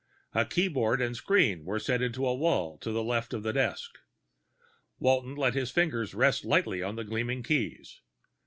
A 0.33 0.45
keyboard 0.45 0.99
and 0.99 1.15
screen 1.15 1.63
were 1.63 1.77
set 1.77 2.01
into 2.01 2.21
the 2.21 2.33
wall 2.33 2.79
to 2.79 2.91
the 2.91 3.03
left 3.03 3.35
of 3.35 3.43
the 3.43 3.53
desk. 3.53 3.99
Walton 4.97 5.35
let 5.35 5.53
his 5.53 5.69
fingers 5.69 6.15
rest 6.15 6.43
lightly 6.43 6.81
on 6.81 6.95
the 6.95 7.03
gleaming 7.03 7.43
keys. 7.43 8.01